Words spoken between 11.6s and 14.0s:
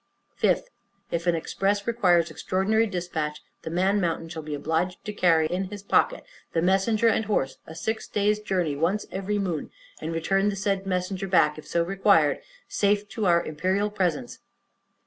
so required) safe to our imperial